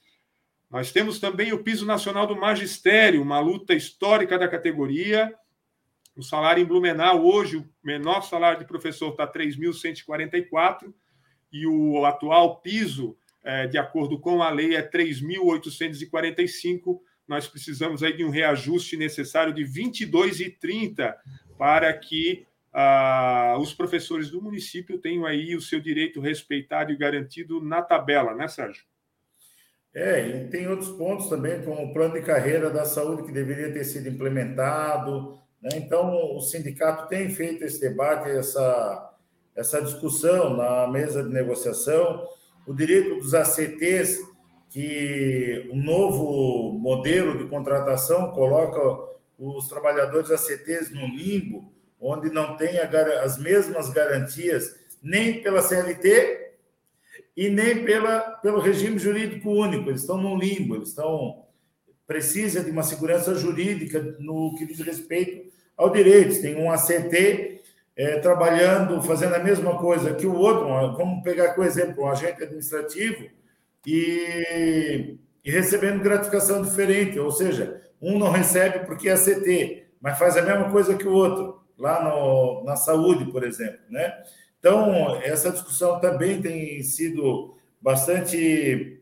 [0.70, 5.32] Nós temos também o piso nacional do magistério, uma luta histórica da categoria,
[6.16, 10.90] o salário em Blumenau, hoje, o menor salário de professor está 3.144
[11.52, 16.98] e o atual piso, é, de acordo com a lei, é 3.845.
[17.28, 21.14] Nós precisamos aí de um reajuste necessário de 22,30
[21.58, 22.46] para que
[22.78, 28.34] ah, os professores do município tenham aí o seu direito respeitado e garantido na tabela,
[28.34, 28.84] né, Sérgio?
[29.94, 33.72] É, e tem outros pontos também, como o plano de carreira da saúde que deveria
[33.72, 35.70] ter sido implementado, né?
[35.76, 39.14] Então, o sindicato tem feito esse debate, essa,
[39.56, 42.28] essa discussão na mesa de negociação.
[42.66, 44.18] O direito dos ACTs,
[44.68, 48.78] que o novo modelo de contratação coloca
[49.38, 51.74] os trabalhadores ACTs no limbo,
[52.06, 56.52] onde não tem as mesmas garantias nem pela CLT
[57.36, 59.90] e nem pela, pelo regime jurídico único.
[59.90, 61.44] Eles estão no limbo, eles estão
[62.06, 66.40] precisa de uma segurança jurídica no que diz respeito ao direito.
[66.40, 67.62] Tem um ACT
[67.96, 70.68] é, trabalhando, fazendo a mesma coisa que o outro.
[70.96, 73.28] Vamos pegar como exemplo um agente administrativo
[73.84, 80.36] e, e recebendo gratificação diferente, ou seja, um não recebe porque é ACT, mas faz
[80.36, 83.80] a mesma coisa que o outro, lá no, na saúde, por exemplo.
[83.90, 84.22] Né?
[84.58, 89.00] Então, essa discussão também tem sido bastante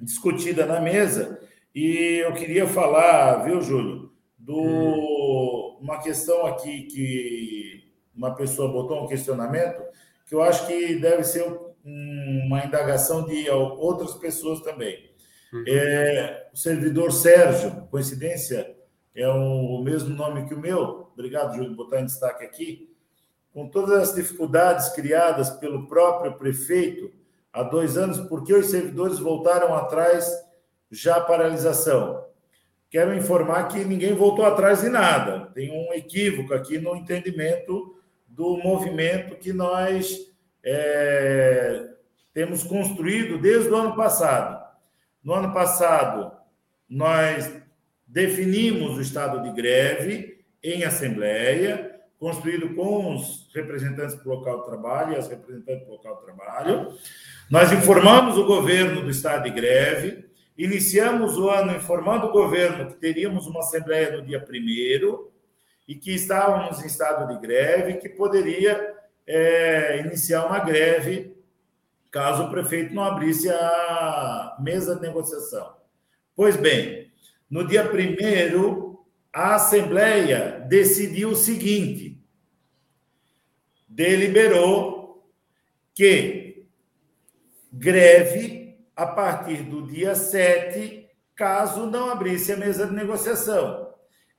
[0.00, 1.40] discutida na mesa
[1.74, 5.78] e eu queria falar, viu, Júlio, do hum.
[5.80, 9.82] uma questão aqui que uma pessoa botou um questionamento
[10.26, 11.44] que eu acho que deve ser
[11.84, 15.10] uma indagação de outras pessoas também.
[15.52, 15.64] Uhum.
[15.68, 18.74] É, o servidor Sérgio, coincidência,
[19.14, 21.05] é o mesmo nome que o meu.
[21.16, 22.94] Obrigado, Júlio, botar em destaque aqui.
[23.50, 27.10] Com todas as dificuldades criadas pelo próprio prefeito
[27.50, 30.30] há dois anos, por que os servidores voltaram atrás
[30.90, 32.26] já paralisação.
[32.90, 35.46] Quero informar que ninguém voltou atrás de nada.
[35.54, 37.96] Tem um equívoco aqui no entendimento
[38.28, 40.18] do movimento que nós
[40.62, 41.94] é,
[42.34, 44.62] temos construído desde o ano passado.
[45.24, 46.30] No ano passado,
[46.86, 47.50] nós
[48.06, 50.35] definimos o estado de greve
[50.72, 56.16] em assembleia, construído com os representantes do local de trabalho e as representantes do local
[56.16, 56.92] de trabalho.
[57.50, 60.24] Nós informamos o governo do estado de greve,
[60.56, 65.30] iniciamos o ano informando o governo que teríamos uma assembleia no dia primeiro
[65.86, 68.94] e que estávamos em estado de greve, que poderia
[69.26, 71.36] é, iniciar uma greve
[72.16, 75.76] caso o prefeito não abrisse a mesa de negociação.
[76.34, 77.10] Pois bem,
[77.50, 78.85] no dia primeiro,
[79.36, 82.18] a Assembleia decidiu o seguinte:
[83.86, 85.30] deliberou
[85.94, 86.64] que
[87.70, 93.92] greve a partir do dia 7, caso não abrisse a mesa de negociação.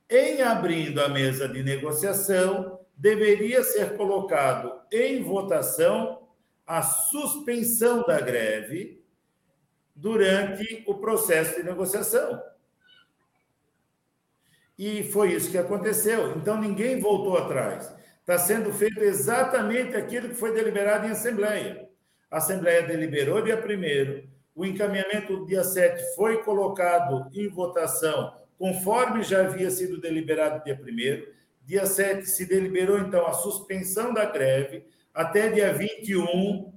[0.10, 6.28] Em abrindo a mesa de negociação, deveria ser colocado em votação
[6.66, 9.00] a suspensão da greve
[9.96, 12.42] durante o processo de negociação.
[14.78, 16.38] E foi isso que aconteceu.
[16.38, 17.94] Então, ninguém voltou atrás.
[18.20, 21.88] Está sendo feito exatamente aquilo que foi deliberado em Assembleia.
[22.30, 29.22] A Assembleia deliberou dia 1 o encaminhamento do dia 7 foi colocado em votação, conforme
[29.22, 34.88] já havia sido deliberado dia 1 Dia 7 se deliberou, então, a suspensão da greve
[35.14, 36.74] até dia 21,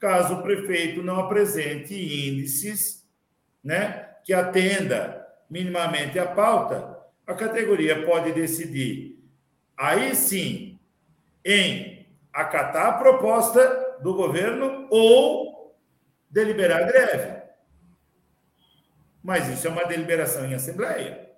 [0.00, 3.06] caso o prefeito não apresente índices
[3.62, 6.91] né, que atenda minimamente a pauta,
[7.32, 9.18] a categoria pode decidir,
[9.76, 10.78] aí sim,
[11.44, 15.76] em acatar a proposta do governo ou
[16.30, 17.42] deliberar greve.
[19.22, 21.30] Mas isso é uma deliberação em assembleia.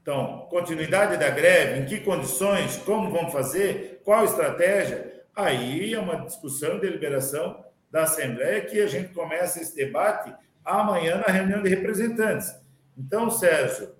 [0.00, 6.24] Então, continuidade da greve, em que condições, como vamos fazer, qual estratégia, aí é uma
[6.24, 10.32] discussão e deliberação da Assembleia que a gente começa esse debate
[10.64, 12.54] amanhã na reunião de representantes.
[12.96, 13.96] Então, Sérgio,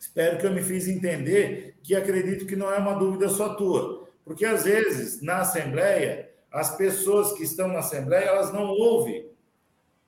[0.00, 4.08] Espero que eu me fiz entender que acredito que não é uma dúvida só tua,
[4.24, 9.28] porque às vezes na Assembleia as pessoas que estão na Assembleia elas não ouvem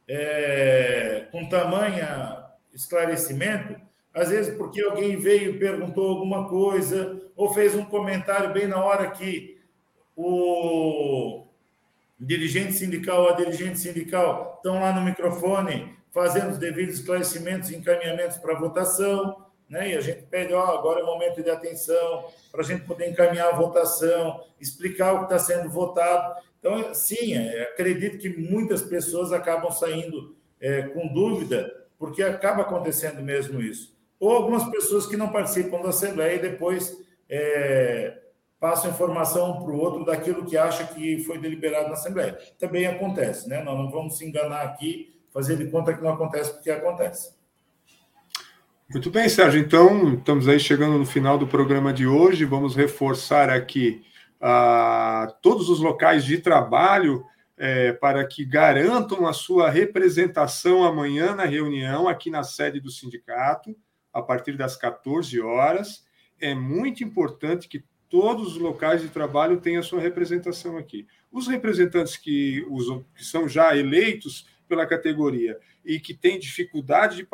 [0.09, 3.79] é, com tamanha esclarecimento,
[4.15, 8.83] às vezes porque alguém veio e perguntou alguma coisa ou fez um comentário bem na
[8.83, 9.61] hora que
[10.17, 11.45] o
[12.19, 17.77] dirigente sindical ou a dirigente sindical estão lá no microfone fazendo os devidos esclarecimentos e
[17.77, 19.91] encaminhamentos para votação né?
[19.91, 23.09] E a gente pede, ó, agora é o momento de atenção, para a gente poder
[23.09, 26.37] encaminhar a votação, explicar o que está sendo votado.
[26.61, 33.23] Então, sim, é, acredito que muitas pessoas acabam saindo é, com dúvida, porque acaba acontecendo
[33.23, 33.97] mesmo isso.
[34.21, 36.95] Ou algumas pessoas que não participam da Assembleia e depois
[37.27, 38.19] é,
[38.61, 42.39] passam informação para o outro daquilo que acha que foi deliberado na Assembleia.
[42.59, 43.63] Também acontece, né?
[43.63, 47.41] Nós não vamos se enganar aqui, fazer de conta que não acontece porque acontece.
[48.93, 49.59] Muito bem, Sérgio.
[49.59, 52.45] Então, estamos aí chegando no final do programa de hoje.
[52.45, 54.03] Vamos reforçar aqui
[54.39, 57.25] uh, todos os locais de trabalho
[57.57, 63.75] é, para que garantam a sua representação amanhã na reunião aqui na sede do sindicato,
[64.13, 66.05] a partir das 14 horas.
[66.39, 71.07] É muito importante que todos os locais de trabalho tenham a sua representação aqui.
[71.33, 77.29] Os representantes que, os, que são já eleitos pela categoria e que têm dificuldade de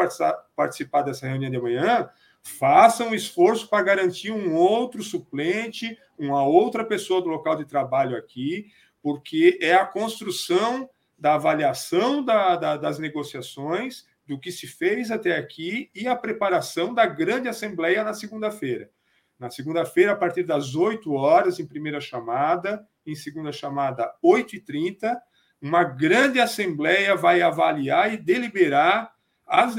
[0.56, 2.10] participar dessa reunião de amanhã,
[2.42, 8.16] façam um esforço para garantir um outro suplente, uma outra pessoa do local de trabalho
[8.16, 15.12] aqui, porque é a construção da avaliação da, da, das negociações, do que se fez
[15.12, 18.90] até aqui e a preparação da grande assembleia na segunda-feira.
[19.38, 25.16] Na segunda-feira, a partir das 8 horas, em primeira chamada, em segunda chamada, 8h30,
[25.60, 29.12] uma grande assembleia vai avaliar e deliberar
[29.46, 29.74] as,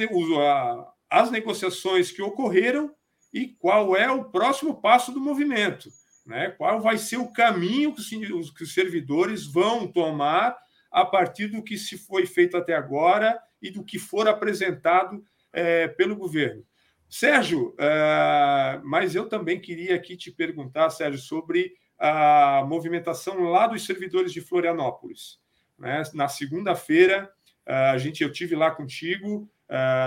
[1.09, 2.93] as negociações que ocorreram
[3.33, 5.89] e qual é o próximo passo do movimento,
[6.25, 6.49] né?
[6.51, 8.01] qual vai ser o caminho que
[8.33, 10.57] os, que os servidores vão tomar
[10.91, 15.23] a partir do que se foi feito até agora e do que for apresentado
[15.53, 16.63] é, pelo governo.
[17.07, 23.83] Sérgio, uh, mas eu também queria aqui te perguntar, Sérgio, sobre a movimentação lá dos
[23.83, 25.39] servidores de Florianópolis.
[25.79, 26.03] Né?
[26.13, 27.31] Na segunda-feira,
[27.65, 29.49] a gente, eu tive lá contigo,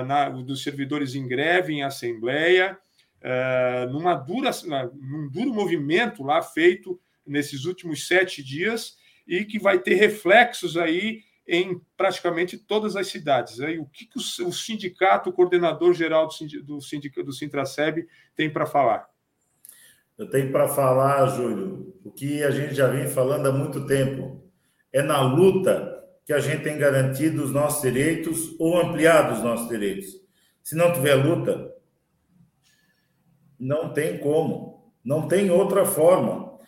[0.06, 2.76] na, dos servidores em greve, em assembleia,
[3.90, 4.50] numa dura,
[4.94, 8.96] num duro movimento lá feito nesses últimos sete dias
[9.26, 13.60] e que vai ter reflexos aí em praticamente todas as cidades.
[13.60, 18.50] Aí, o que, que o, sindicato, o coordenador geral do, do, sindicato, do Sintraceb tem
[18.50, 19.08] para falar?
[20.16, 24.41] Eu tenho para falar, Júlio, o que a gente já vem falando há muito tempo
[24.92, 29.68] é na luta que a gente tem garantido os nossos direitos ou ampliado os nossos
[29.68, 30.06] direitos.
[30.62, 31.74] Se não tiver luta,
[33.58, 36.58] não tem como, não tem outra forma.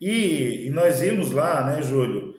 [0.00, 2.34] E, e nós vimos lá, né, Júlio?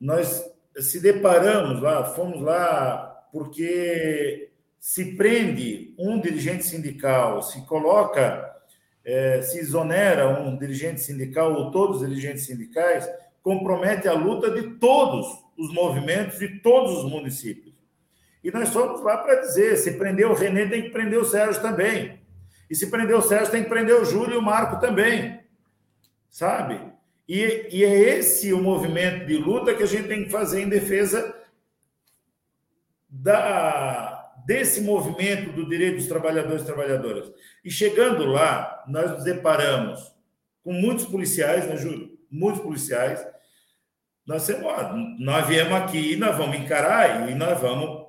[0.00, 0.44] Nós
[0.78, 8.54] se deparamos lá, fomos lá porque se prende um dirigente sindical, se coloca,
[9.04, 13.08] é, se exonera um dirigente sindical ou todos os dirigentes sindicais,
[13.46, 15.24] compromete a luta de todos
[15.56, 17.72] os movimentos de todos os municípios.
[18.42, 21.62] E nós fomos lá para dizer: se prender o René, tem que prender o Sérgio
[21.62, 22.20] também.
[22.68, 25.38] E se prender o Sérgio, tem que prender o Júlio e o Marco também.
[26.28, 26.80] Sabe?
[27.28, 30.68] E, e é esse o movimento de luta que a gente tem que fazer em
[30.68, 31.32] defesa
[33.08, 37.30] da, desse movimento do direito dos trabalhadores e trabalhadoras.
[37.64, 40.12] E chegando lá, nós nos deparamos
[40.64, 42.18] com muitos policiais, né, Júlio?
[42.28, 43.35] Muitos policiais.
[44.26, 44.48] Nós,
[45.18, 48.06] nós viemos aqui, nós vamos encarar e nós vamos,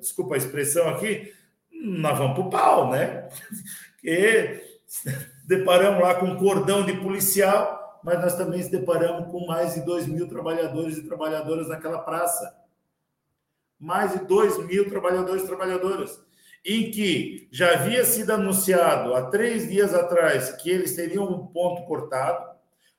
[0.00, 1.32] desculpa a expressão aqui,
[1.70, 3.28] nós vamos para o pau, né?
[3.94, 4.60] Porque
[5.46, 9.82] deparamos lá com um cordão de policial, mas nós também se deparamos com mais de
[9.82, 12.56] 2 mil trabalhadores e trabalhadoras naquela praça.
[13.78, 16.20] Mais de 2 mil trabalhadores e trabalhadoras.
[16.64, 21.86] Em que já havia sido anunciado há três dias atrás que eles teriam um ponto
[21.86, 22.50] cortado,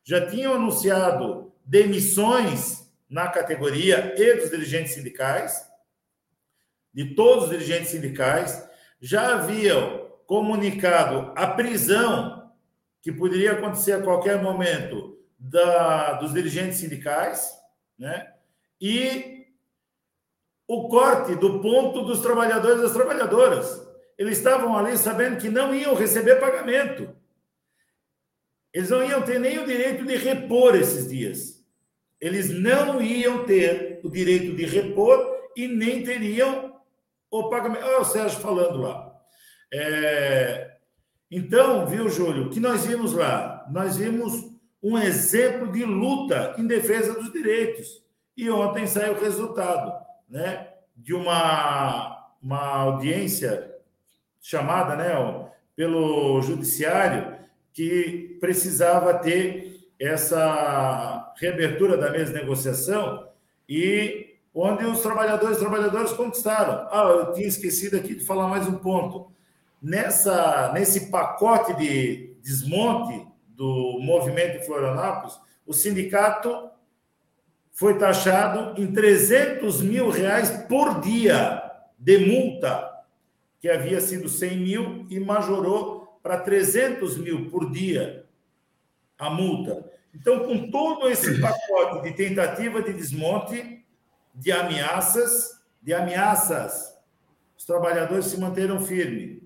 [0.04, 5.70] já tinham anunciado demissões na categoria e dos dirigentes sindicais,
[6.94, 8.68] de todos os dirigentes sindicais,
[9.00, 12.52] já haviam comunicado a prisão
[13.02, 17.52] que poderia acontecer a qualquer momento da, dos dirigentes sindicais,
[17.98, 18.32] né?
[18.80, 19.48] E
[20.68, 23.86] o corte do ponto dos trabalhadores e das trabalhadoras.
[24.18, 27.14] Eles estavam ali sabendo que não iam receber pagamento.
[28.74, 31.62] Eles não iam ter nem o direito de repor esses dias.
[32.20, 35.20] Eles não iam ter o direito de repor
[35.56, 36.76] e nem teriam
[37.30, 37.86] o pagamento.
[37.86, 39.12] Olha o Sérgio falando lá.
[39.74, 40.72] É...
[41.30, 43.66] Então, viu, Júlio, que nós vimos lá?
[43.72, 44.52] Nós vimos
[44.84, 48.04] um exemplo de luta em defesa dos direitos.
[48.36, 49.94] E ontem saiu o resultado
[50.30, 53.76] né, de uma, uma audiência
[54.42, 57.38] chamada né, pelo judiciário
[57.74, 63.28] que precisava ter essa reabertura da mesa de negociação
[63.70, 66.88] e onde os trabalhadores e trabalhadoras conquistaram.
[66.92, 69.32] Ah, eu tinha esquecido aqui de falar mais um ponto.
[69.82, 76.70] Nessa, nesse pacote de desmonte do movimento de Florianópolis, o sindicato
[77.72, 81.64] foi taxado em 300 mil reais por dia
[81.98, 82.90] de multa,
[83.60, 88.26] que havia sido 100 mil e majorou para 300 mil por dia
[89.18, 89.90] a multa.
[90.14, 93.86] Então, com todo esse pacote de tentativa de desmonte,
[94.34, 96.98] de ameaças, de ameaças.
[97.58, 99.42] Os trabalhadores se manteram firmes.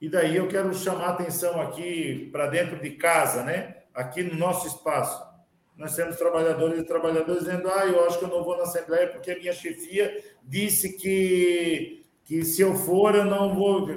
[0.00, 3.78] E daí eu quero chamar a atenção aqui para dentro de casa, né?
[3.92, 5.26] Aqui no nosso espaço.
[5.76, 9.08] Nós temos trabalhadores e trabalhadoras dizendo: ah, eu acho que eu não vou na Assembleia
[9.08, 13.88] porque a minha chefia disse que, que se eu for eu não vou.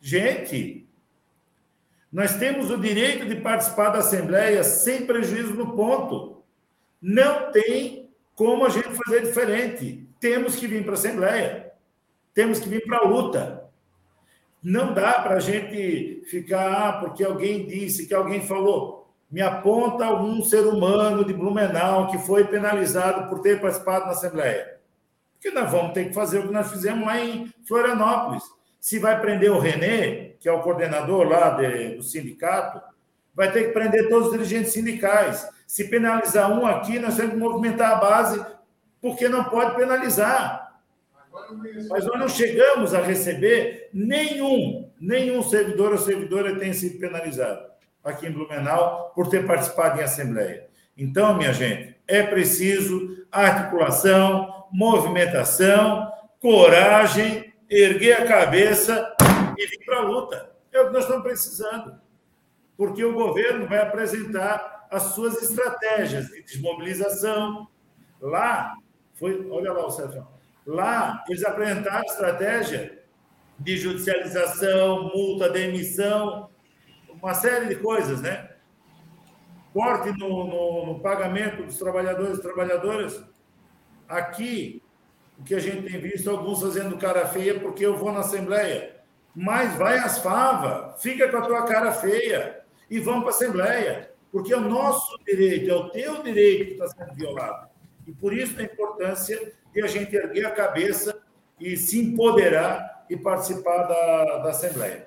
[0.00, 0.88] Gente,
[2.12, 6.42] nós temos o direito de participar da Assembleia sem prejuízo no ponto.
[7.00, 10.08] Não tem como a gente fazer diferente?
[10.18, 11.72] Temos que vir para a Assembleia,
[12.34, 13.64] temos que vir para a luta.
[14.62, 19.08] Não dá para a gente ficar, ah, porque alguém disse, que alguém falou.
[19.30, 24.78] Me aponta algum ser humano de Blumenau que foi penalizado por ter participado na Assembleia.
[25.34, 28.42] Porque nós vamos ter que fazer o que nós fizemos lá em Florianópolis.
[28.80, 32.80] Se vai prender o Renê, que é o coordenador lá de, do sindicato,
[33.34, 35.46] vai ter que prender todos os dirigentes sindicais.
[35.66, 38.44] Se penalizar um aqui, nós temos que movimentar a base,
[39.00, 40.80] porque não pode penalizar.
[41.90, 47.70] Mas nós não chegamos a receber nenhum, nenhum servidor ou servidora tem sido penalizado
[48.02, 50.66] aqui em Blumenau por ter participado em assembleia.
[50.96, 56.10] Então, minha gente, é preciso articulação, movimentação,
[56.40, 59.14] coragem, erguer a cabeça
[59.56, 60.50] e vir para a luta.
[60.72, 62.00] É o que nós estamos precisando.
[62.76, 67.68] Porque o governo vai apresentar as suas estratégias de desmobilização.
[68.20, 68.74] Lá,
[69.14, 70.26] foi, olha lá o Sérgio,
[70.66, 72.98] lá eles apresentaram estratégia
[73.58, 76.50] de judicialização, multa, demissão,
[77.22, 78.50] uma série de coisas, né?
[79.72, 83.22] Corte no, no, no pagamento dos trabalhadores e trabalhadoras.
[84.08, 84.82] Aqui,
[85.40, 88.96] o que a gente tem visto, alguns fazendo cara feia porque eu vou na Assembleia.
[89.34, 92.60] Mas vai às favas, fica com a tua cara feia
[92.90, 96.72] e vamos para a Assembleia porque é o nosso direito, é o teu direito que
[96.72, 97.68] está sendo violado.
[98.06, 101.18] E por isso a importância de a gente erguer a cabeça
[101.58, 105.06] e se empoderar e participar da, da Assembleia.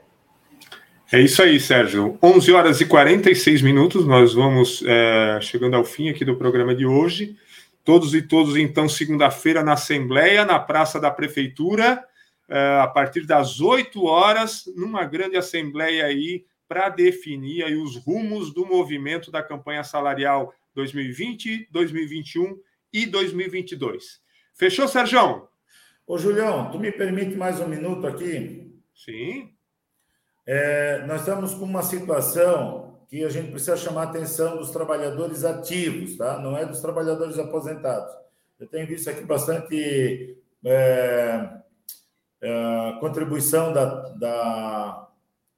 [1.12, 2.18] É isso aí, Sérgio.
[2.22, 6.86] 11 horas e 46 minutos, nós vamos é, chegando ao fim aqui do programa de
[6.86, 7.38] hoje.
[7.84, 12.04] Todos e todos, então, segunda-feira na Assembleia, na Praça da Prefeitura,
[12.48, 18.54] é, a partir das 8 horas, numa grande Assembleia aí, para definir aí os rumos
[18.54, 22.58] do movimento da campanha salarial 2020, 2021
[22.92, 24.22] e 2022.
[24.54, 25.48] Fechou, Sérgio?
[26.08, 28.74] Ô, Julião, tu me permite mais um minuto aqui?
[28.94, 29.54] Sim.
[30.46, 32.83] É, nós estamos com uma situação
[33.14, 36.40] que a gente precisa chamar a atenção dos trabalhadores ativos, tá?
[36.40, 38.12] Não é dos trabalhadores aposentados.
[38.60, 40.36] Eu tenho visto aqui bastante
[40.66, 41.48] é,
[42.42, 45.10] é, contribuição da, da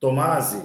[0.02, 0.62] Tomasi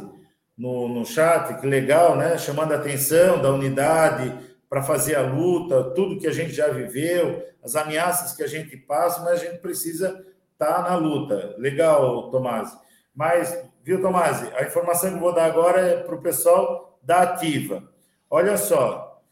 [0.59, 2.36] no, no chat, que legal, né?
[2.36, 4.36] Chamando a atenção da unidade,
[4.68, 8.76] para fazer a luta, tudo que a gente já viveu, as ameaças que a gente
[8.76, 11.55] passa, mas a gente precisa estar tá na luta.
[11.57, 12.76] Legal, Tomás.
[13.21, 17.21] Mas, viu, Tomás, a informação que eu vou dar agora é para o pessoal da
[17.21, 17.87] Ativa.
[18.31, 19.23] Olha só,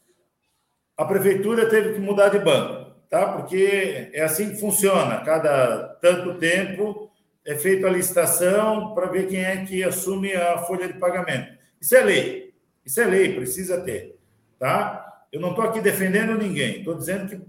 [0.95, 3.33] a prefeitura teve que mudar de banco, tá?
[3.33, 5.25] Porque é assim que funciona.
[5.25, 7.11] Cada tanto tempo
[7.47, 11.57] é feita a licitação para ver quem é que assume a folha de pagamento.
[11.81, 12.55] Isso é lei.
[12.85, 14.19] Isso é lei, precisa ter,
[14.59, 15.25] tá?
[15.33, 17.43] Eu não estou aqui defendendo ninguém, estou dizendo que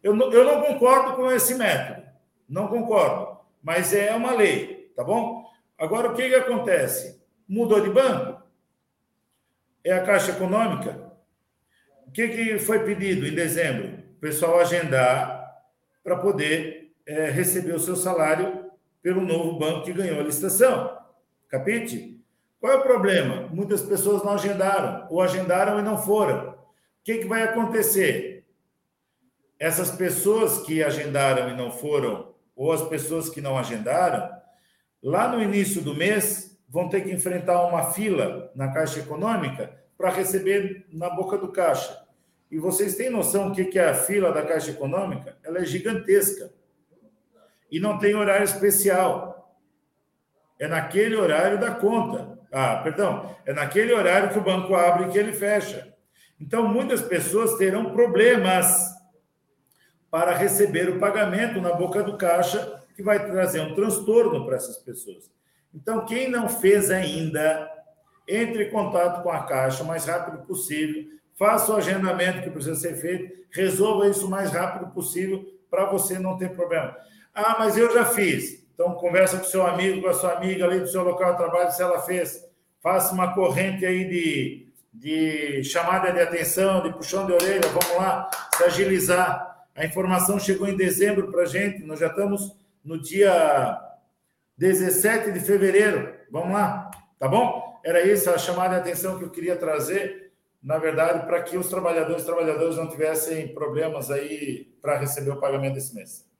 [0.00, 2.06] eu não, eu não concordo com esse método,
[2.48, 5.45] não concordo, mas é uma lei, tá bom?
[5.78, 7.22] Agora, o que, que acontece?
[7.48, 8.42] Mudou de banco?
[9.84, 11.12] É a Caixa Econômica?
[12.06, 14.02] O que, que foi pedido em dezembro?
[14.16, 15.44] O pessoal agendar
[16.02, 18.70] para poder é, receber o seu salário
[19.02, 20.98] pelo novo banco que ganhou a licitação.
[21.48, 22.20] Capite?
[22.58, 23.48] Qual é o problema?
[23.48, 26.56] Muitas pessoas não agendaram, ou agendaram e não foram
[27.06, 28.44] que, que vai acontecer?
[29.60, 34.35] Essas pessoas que agendaram e não foram, ou as pessoas que não agendaram,
[35.02, 40.10] lá no início do mês, vão ter que enfrentar uma fila na Caixa Econômica para
[40.10, 42.04] receber na boca do caixa.
[42.50, 45.36] E vocês têm noção do que é a fila da Caixa Econômica?
[45.42, 46.50] Ela é gigantesca.
[47.70, 49.58] E não tem horário especial.
[50.58, 52.38] É naquele horário da conta.
[52.52, 53.34] Ah, perdão.
[53.44, 55.92] É naquele horário que o banco abre e que ele fecha.
[56.40, 58.94] Então, muitas pessoas terão problemas
[60.10, 64.78] para receber o pagamento na boca do caixa, que vai trazer um transtorno para essas
[64.78, 65.30] pessoas.
[65.74, 67.70] Então, quem não fez ainda,
[68.26, 71.04] entre em contato com a caixa o mais rápido possível,
[71.38, 76.18] faça o agendamento que precisa ser feito, resolva isso o mais rápido possível para você
[76.18, 76.96] não ter problema.
[77.34, 78.66] Ah, mas eu já fiz.
[78.74, 81.70] Então, conversa com seu amigo, com a sua amiga ali do seu local de trabalho,
[81.70, 82.42] se ela fez.
[82.82, 84.66] Faça uma corrente aí de
[84.98, 89.66] de chamada de atenção, de puxão de orelha, vamos lá, se agilizar.
[89.74, 93.78] A informação chegou em dezembro para a gente, nós já estamos no dia
[94.56, 97.80] 17 de fevereiro, vamos lá, tá bom?
[97.84, 100.32] Era isso a chamada de atenção que eu queria trazer,
[100.62, 105.40] na verdade, para que os trabalhadores e trabalhadoras não tivessem problemas aí para receber o
[105.40, 106.30] pagamento desse mês.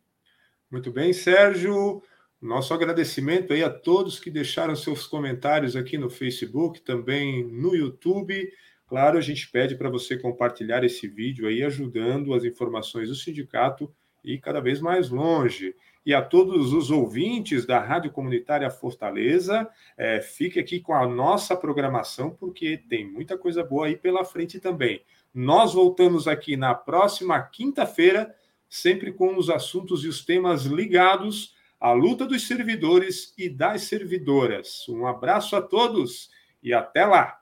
[0.70, 2.01] Muito bem, Sérgio.
[2.40, 8.53] Nosso agradecimento aí a todos que deixaram seus comentários aqui no Facebook, também no YouTube.
[8.86, 13.92] Claro, a gente pede para você compartilhar esse vídeo aí, ajudando as informações do sindicato
[14.22, 15.74] e cada vez mais longe.
[16.07, 21.57] E a todos os ouvintes da Rádio Comunitária Fortaleza, é, fique aqui com a nossa
[21.57, 25.03] programação, porque tem muita coisa boa aí pela frente também.
[25.35, 28.33] Nós voltamos aqui na próxima quinta-feira,
[28.69, 34.89] sempre com os assuntos e os temas ligados a luta dos servidores e das servidoras.
[34.89, 36.31] Um abraço a todos
[36.63, 37.39] e até lá.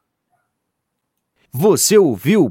[1.52, 2.50] Você ouviu